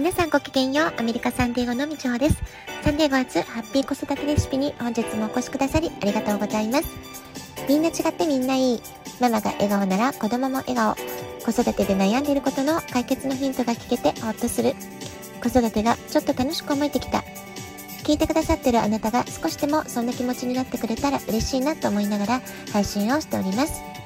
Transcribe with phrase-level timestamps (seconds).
[0.00, 0.94] 皆さんごきげんよう。
[0.98, 2.42] アメリカサンデーゴのみちほです。
[2.82, 6.88] サンデーゴ初ハッピー子育てレシピに本日もお越しくださりありがとうございます。
[7.68, 8.80] みんな違ってみんないい。
[9.20, 10.94] ママが笑顔なら子供も笑顔。
[11.44, 14.72] 子育てで悩んでいることの解決のヒントが聞けてほっとする。
[15.42, 17.22] 子育てがちょっと楽しく思えてきた。
[18.02, 22.40] 聞いてくださってるあなたが少しでもそんな気持ちになってくれたら嬉しいなと思いながら
[22.72, 23.99] 配信をしております。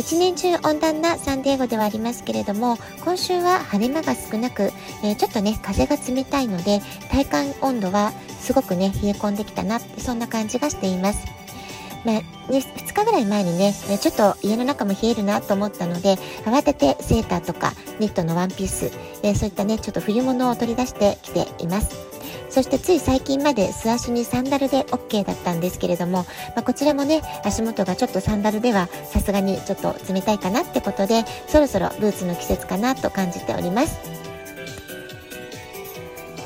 [0.00, 4.72] 一年中温暖なサンディエゴではありますけれども、今週は晴れ間が少なく、
[5.04, 11.18] えー、ちょっとね、風が冷たいので、体感温度はすごくね、冷え込んできたな、そんな感じがしています。
[12.06, 18.90] まあ、2日ぐらい前にね、ちょっと家の中も冷えるなと思ったので、慌ててセーターとかニットのワンピース、
[19.22, 22.09] えー、そういったね、ちょっと冬物を取り出してきています。
[22.50, 34.20] そしてつい最近まで素足にサンダルで OK だったんですけれども、まあ、こちらもね、足元がちょっとサンダルではさすがにちょっと冷たいかなってことで、そろそろブーツの季節かなと感じております。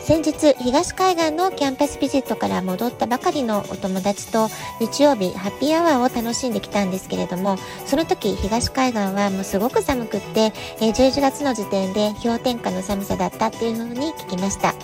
[0.05, 14.75] 先日東海岸のキャンパスビジットから戻ったばかりのお友達と日曜日ハッピーアワーを楽しんできたんですけれどもその時東海岸はもうすごく寒くって、11月の時点で氷点下の寒さだったっていうのに聞きました。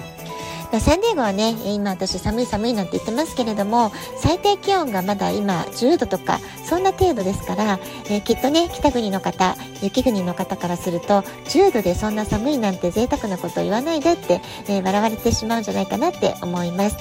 [0.72, 16.96] まあ、サンディエゴはね、今私寒い寒いなんて言ってますけれども、最低気温がまだ今10度とか、そんな程度ですから、えー、きっとね、北国の方、雪国の方からすると、10度でそんな寒いなんて贅沢なこと言わないでって、えー、笑われてしまうんじゃないかなって思います。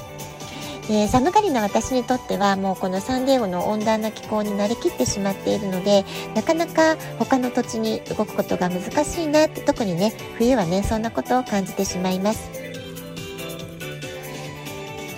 [0.92, 6.04] えー、寒がりな私にとってはもうこのサンディエゴの温暖な気候に慣れきってしまっているので
[6.34, 12.69] なかなか他の土地に動くことが難しいなって特にね冬はねそんなことを感じてしまいます。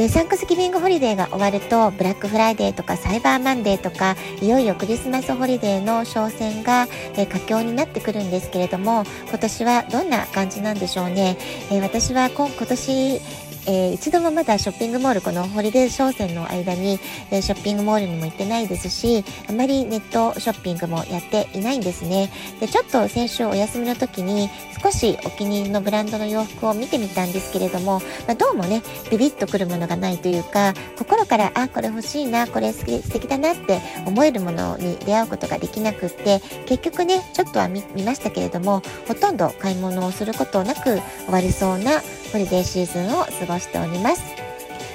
[0.01, 11.37] でサンクスギビングホリデーが終わるとブラックフライデーとかサイバーマンデーとかいよいよクリスマスホリデーの商戦が、え佳境になってくるんですけれども今年はどんな感じなんでしょうね、
[11.69, 13.21] え私は今年
[13.67, 22.31] えー、一度もまだショッピングモール、このホリデー商戦の間に、えー、ショッピングモールにも行ってないですし、あまりネットショッピングもやっていないんですね。
[22.59, 24.49] で、ちょっと先週お休みの時に
[24.81, 28.81] 少しお気に入りのブランドの洋服を見てみたんですけれども、まあ、どうもね、
[29.11, 42.01] ビビッとくるものががないというか、心から、あ、これ欲しいな、これ素敵だなって思えるものに出会うことができなくって、結局ね、ちょっとは見ましたけれども、ほとんど買い物をすることなく終わりそうな
[42.31, 44.40] ホリデーシーズンを過ごしております。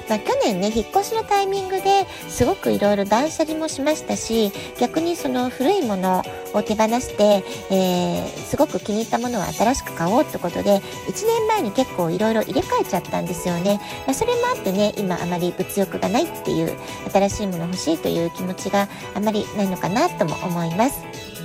[0.09, 6.23] まあ、去年ね、引っ越しのタイミングですごくいろいろ断捨離もしましたし、逆にその古いもの
[6.53, 10.81] を手放して、えー、すごく気に入ったものを新しく買おうってことで、1
[11.25, 13.79] 年前に結構いろいろ入れ替えちゃったんですよね。
[14.05, 16.75] まあ、それもあってね、今あまり物欲がないっていう、
[17.11, 21.36] 新しいもの欲しいという気持ちがあまりないのかなとも思います。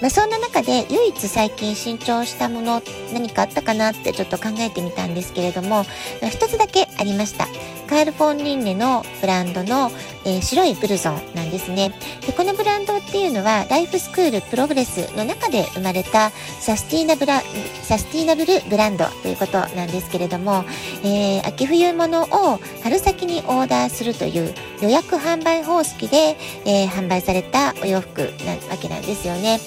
[0.00, 2.82] まあ、そんな中で唯一最近新調したもの
[3.12, 5.84] 何かあったかなってちょっと考えてみたんですけれども、
[6.22, 7.46] 一つだけありました。
[7.86, 9.90] カール・フォン・リンネのブランドの、
[10.24, 11.92] えー、白いブルゾンなんですね
[12.26, 12.32] で。
[12.32, 17.42] このブランドっていうのはライフスクールプログレスの中で生まれたサスティナブラ
[17.82, 20.64] サスティナブルブランドということなんですけれども、
[21.04, 29.60] えー、秋冬物を春先にオーダーするという予約販売方式で、えー、販売されたお洋服なわけなんですよね。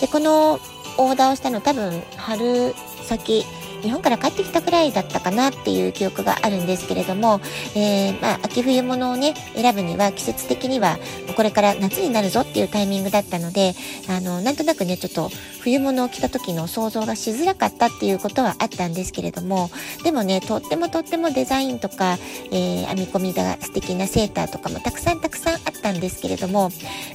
[0.00, 0.60] で、この
[0.96, 3.44] オーダーをしたの多分春先、
[3.84, 7.40] 日本から帰ってきたくらいだったかなっていう記憶があるんですけれども、
[7.76, 10.96] えー、まあ、秋冬物をね、選ぶには季節的には
[11.36, 13.74] これから夏になるぞっていうタイミングだったので、
[14.08, 15.30] あの、なんとなくね、ちょっと
[15.60, 19.70] 冬物を着た時の想像がしづらかったっていうことはあったんですけれども、
[20.02, 22.16] でもね、とってもとってもデザインとか、
[22.50, 26.70] えー、編み込みが素敵なセーターとかもたくさんたくさんあったんですけれども、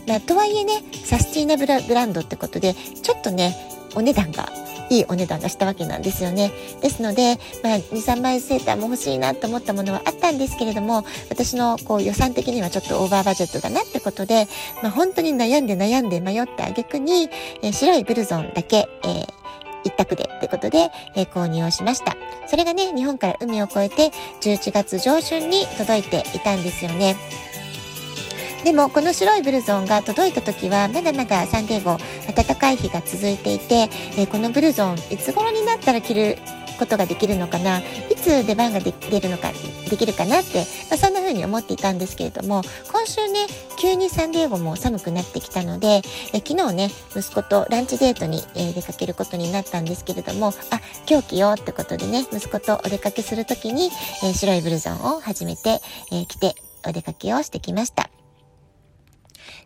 [0.07, 3.55] まあ、とはいえね、サスティナブルブランドってことで、ちょっとね、
[3.95, 4.47] お値段が
[4.91, 6.51] いいお値段がしたわけなんですよね。
[6.81, 14.47] ですので、まあ、2、3枚セーターも欲しいなと思ったものはあったんですけれども、私のこう予算的にはちょっとオーバーバジェットだなってことで、
[14.83, 17.29] まあ、本当に悩んで悩んで迷ってあげくに、
[17.63, 19.39] えー、白いブルゾンだけ、えー
[19.85, 22.17] 一択でってことで、えー、購入をしました。
[22.47, 24.11] それがね、日本から海を越えて
[24.41, 27.15] 11月上旬に届いていたんですよね。
[28.63, 31.97] でもこの白いブルゾンが届いた時はまだまだサンディエゴ
[32.33, 36.37] 暖かい日が続いていて、え、このブルゾンいつ頃になったら着る
[36.79, 37.83] ことができるのかない
[38.15, 39.51] つ出番が出るのか
[39.89, 40.59] できるかなって、
[40.89, 42.61] まあ、そんな風に思っていたんですけれども
[42.91, 43.47] 今週ね
[43.77, 46.01] 急にサンディエゴも寒くなってきたので
[46.33, 50.79] え昨日ね息子とランチデートに、えー、出かけることになったんですけれどもあ
[51.09, 53.89] 今日着ようってことでね息子とお出かけする時に、
[54.23, 55.81] えー、白いブルゾンを初めて、
[56.11, 56.55] えー、着て
[56.87, 58.09] お出かけをしてきました。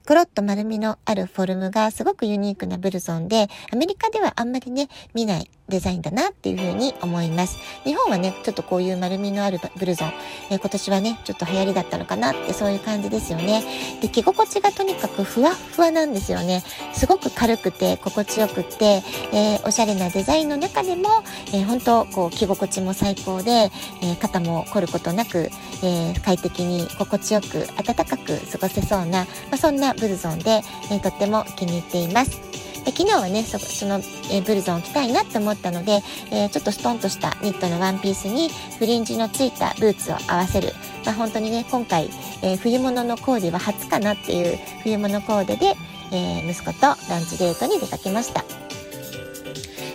[0.06, 7.58] コロッと丸みのあるフォルムがすごくユニークなブルゾンで、アメリカではあんまりね、見ないデザインだなっていうふうに思います。
[7.84, 10.14] 日本はね、ちょっとこういう丸みのあるブルゾン、
[10.52, 13.64] えー、今年はね、ちょっと流行りだったのかなってそういう感じですよね。
[14.02, 16.64] で、着心地がとにかくふわふわなんですよね。
[16.94, 21.24] すごく軽くて心地よくって、えー、おしゃれなデザインの中でも、
[21.54, 23.72] えー、本当こう着心地も最高で、
[24.02, 25.50] え肩も凝ることなく、
[25.84, 30.62] え快適に心地よく暖かく過ごせそうな、まあ、そんなブルゾンで、
[30.92, 32.53] えとっても気に入っています。
[32.86, 34.02] で昨日はねその、
[34.32, 36.02] え、ブルゾンを着たいなって思ったので、
[36.32, 38.50] えー、ちょっとストンとしたニットのワンピースに
[38.80, 40.74] フリンジのついたブーツを合わせる、
[41.06, 42.10] まあ、本当にね今回、
[42.42, 45.76] えー、冬物のコーデは初かなっていう冬物コーデで、
[46.12, 48.63] え息子とランチデートに出かけました。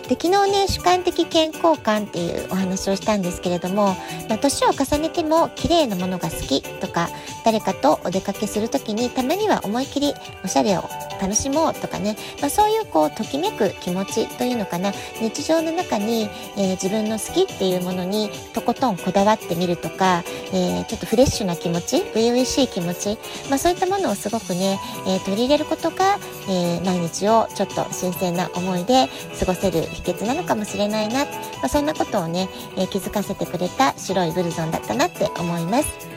[0.09, 3.95] で昨日ね主観的健康感っていうお話をしたんですけれども、
[4.27, 7.09] ま、年を重ねても綺麗なものが好きとか
[7.45, 10.13] 誰かとお出かけする時にたまには思い切り
[10.43, 10.89] おしゃれを
[11.21, 14.93] 楽しもうとかね、まあ、そういうこうときめく気持ちというのかな。
[15.21, 20.23] 日常の中に、えー、自分の好きっていうものにとことんこだわってみるとか、
[20.53, 23.17] えー、ちょっとフレッシュな気持ち初々しい気持ち、
[23.49, 26.17] まあ、そういったものをすごくね、えー、取り入れることが、
[26.49, 29.09] え毎日をちょっと新鮮な思いで
[29.39, 31.31] 過ごせる秘訣なのかもしれないな、ま
[31.63, 36.09] あ、そんなことをね、え気づかせてくれた白いブルゾンだったなって思います。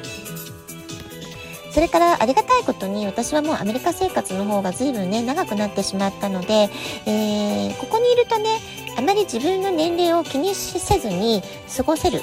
[1.73, 6.69] それからありがたいことに私はもうアメリカ生活の方が随分ね長くなってしまったので、
[7.07, 8.59] えー、ここにいるとね
[8.99, 11.43] あまり自分の年齢を気にせずに
[11.75, 12.21] 過ごせる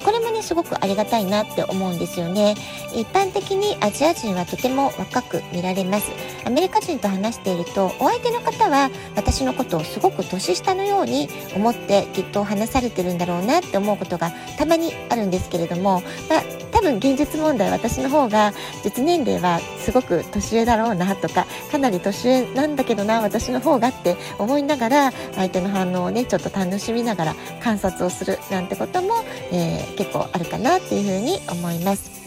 [0.00, 2.54] これもねすごくありがたいなって思うんですよね。
[2.94, 6.10] 一般的にアジア人はとても若く見られます。
[6.44, 16.42] アメリカ人と話しているとお相手の方は私のことをすごく年下のように思ってきっと話されてるんだろうなって思うことがたまにあるんですけれども、まあ、
[16.72, 18.52] 多分現実問題私の方が
[18.82, 32.22] 実年齢はすごく年上だろうなとかかなり年上なんだけどな私の方がって思いながら相手の反応をねちょっと楽しみながら観察をするなんてことも、えー、結構あるかなっていうふうに思います。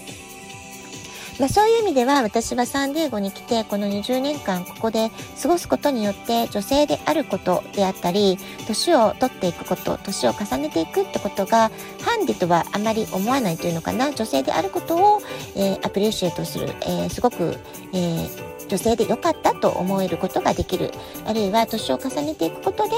[1.40, 5.12] まあ、そういう意味では私はサンディエゴに来てこの20年間ここで
[5.42, 8.38] 過ごすことによって女性であることであったり
[8.68, 11.72] 年を取っていくこと年を重ねていくってことが
[12.02, 14.13] ハンディとはあまり思わないというのかな。
[14.13, 15.22] 女性であることを、
[15.56, 17.57] えー、アプリシエートする、えー、すごく、
[17.92, 20.90] えー女性で良かったと思えることができる。
[21.25, 22.96] あるいは年を重ねていくことで、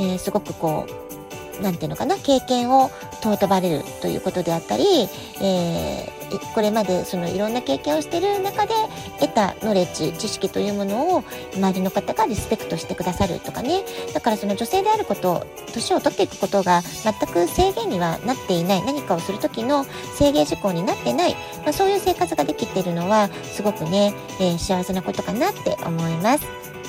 [0.00, 1.19] えー、すごくこう
[1.62, 2.90] 何て言うのかな経験を
[3.22, 5.08] 尊ばれるということであったり、
[5.42, 6.08] え
[6.54, 8.74] これまでそのいろんな経験をしている中で
[9.18, 11.24] 得たノレッジ知識というものを
[11.54, 13.82] 周りの方がリスペクトしてくださるとかね。
[14.14, 18.82] だからその女性であること年を取っていくことが全く制限にはなっていない。
[18.84, 19.84] 何かをする時の
[20.14, 26.79] 制限事項になってない、まあ、そういう生活ができているのはすごくね、えー、幸せなことかなって思います。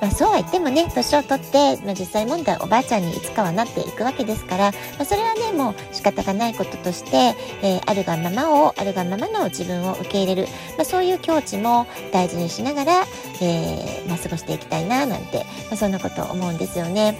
[0.00, 13.04] まあ、そうは言ってもね年を取って、まあ、実際問題おばあちゃんにいつかはなっていくわけですから、まあ、それはねもう仕方がないこととして、えー、あるがままをあるがままの自分を受け入れる、まあ、そういう境地も大事にしながら、
[13.40, 17.16] えーまあ、過ごしていきたいななんて、まあ、そんなことを思うんですよね。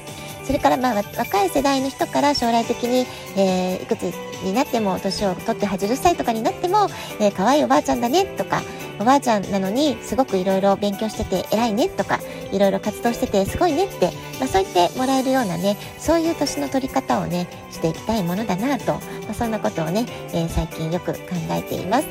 [0.46, 3.05] それからまあ若い世代の人から将来的に、
[3.37, 4.02] えー、いくつ
[4.44, 6.87] になっても年を取って80歳とかになっても、
[7.19, 8.62] えー、可愛いおばあちゃんだねとか
[9.00, 12.20] おばあちゃんなのにすごくいろいろ勉強してて偉いねとか
[12.53, 19.00] いろいろ活動しててすごいねって、まあ、そう言ってもらえるようなねそういう年の取り方をねしていきたいものだなと、ま
[19.31, 21.19] あ、そんなことをね、えー、最近よく考
[21.50, 22.07] えています。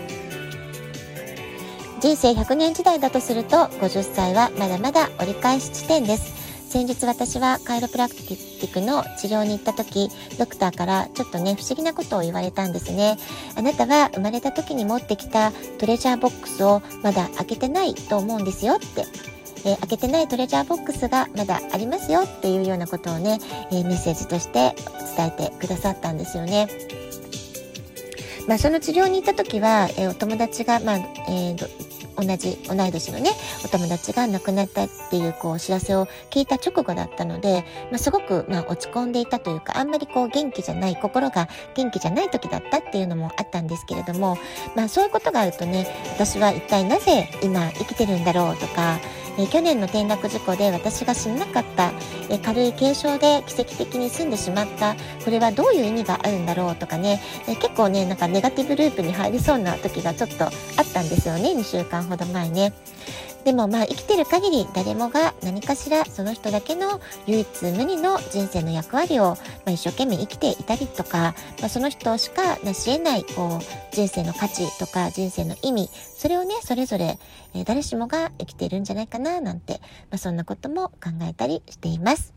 [2.02, 6.46] 人生100年時代だとすると50歳はまだまだ折り返し地点です。
[6.76, 8.38] 先日私はカイロプラクティ
[8.68, 13.18] ックの治療に行った時ドクターからちょっとね不思議なことを言われたんですね
[13.56, 19.06] あなたは生まれた時に持ってきたトレジャーボックスをまだ開けてないと思うんですよって
[19.66, 23.40] えー、開けてないトレジャーボックスがまだありますよっていうようなことをね、
[23.72, 24.76] えー、メッセージとして
[25.18, 26.68] 伝えてくださったんですよね。
[28.48, 33.32] まあ、その治療に行った時は、えー、お友達が、まあえー、同じ同い年のね
[33.64, 44.38] お友達が亡くなったっていうこうお知らせを聞いた直後だったので、まあ、すごくまあ落ち込んでいたというかあんまりこう元気じゃない心が元気じゃない時だったっていうのもあったんですけれども、
[44.76, 49.00] まあ、そういうことがあるとね私は一体なぜ今生きてるんだろうとか
[49.38, 51.92] え去年の転落事故で私が死ななかった、
[52.30, 54.96] え軽い軽傷で奇跡的に済んでしまった。
[55.24, 60.52] これはどういう意味があるんだろうとかね、え結構ねなんかネガティブループに入りそうな時がちょっとあっ
[60.94, 61.52] たんですよね。
[61.52, 62.74] 2週間ほど前ね。
[63.46, 69.38] でもまあ生きてる限り誰もが何かしらその人だけの唯一無二の人生の役割を、ま
[69.68, 77.20] あ、一生懸命生きていたりとか、まあ、その人しか成し得ないこう人生の価値とか人生の意味それをねそれぞれ、
[77.54, 79.74] え、誰しもが生きているんじゃないかななんて、
[80.10, 82.35] まあ、そんなことも考えたりしています。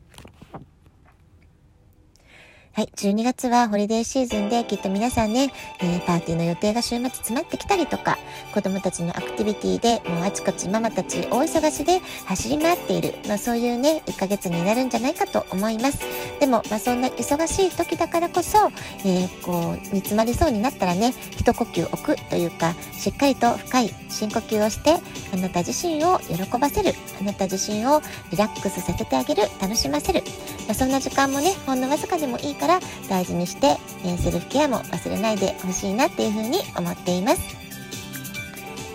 [2.78, 8.16] はい、12月はホリデーシーズンできっと皆さんね、えー、パーティーの予定が週末詰まってきたりとか、
[8.54, 15.98] 子供たちのアクティビティでもうあちこちママたち大忙しで走り回っている、まあそういうね、1ヶ月になるんじゃないかと思います。
[16.38, 18.70] でも、まあそんな忙しい時だからこそ、
[19.04, 24.98] えー、こう、煮詰まりそうになったらね、一呼吸置くというか、しっかりと深い深呼吸をして、
[25.34, 30.22] あなた自身を喜ばせる、あなた自身をリラックスさせてあげる、楽しませる、
[30.68, 37.40] まあ、そんな時間もね、ほんのわずかでもいいからから大事にして、え、セルフケアも忘れないでほしいなっていうふうに思っています。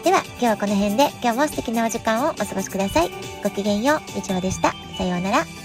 [0.03, 3.09] では、今日はこの辺で今日も素敵なお時間をお過ごしください。
[3.43, 4.75] ごきげんよう、以上でした。
[4.97, 5.62] さようなら。